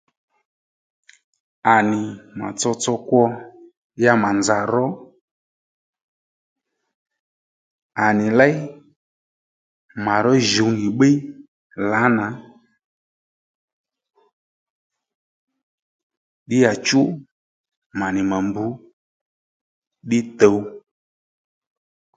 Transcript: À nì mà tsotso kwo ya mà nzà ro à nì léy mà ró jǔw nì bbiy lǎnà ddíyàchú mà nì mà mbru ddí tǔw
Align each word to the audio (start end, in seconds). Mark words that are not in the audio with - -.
À 1.73 1.75
nì 1.89 2.01
mà 2.39 2.47
tsotso 2.59 2.93
kwo 3.07 3.23
ya 4.03 4.13
mà 4.21 4.29
nzà 4.39 4.57
ro 4.73 4.85
à 8.05 8.07
nì 8.17 8.27
léy 8.39 8.55
mà 10.05 10.13
ró 10.23 10.33
jǔw 10.49 10.69
nì 10.77 10.85
bbiy 10.93 11.15
lǎnà 11.91 12.27
ddíyàchú 16.43 17.01
mà 17.99 18.07
nì 18.15 18.21
mà 18.31 18.37
mbru 18.47 18.67
ddí 20.05 20.19
tǔw 20.39 20.57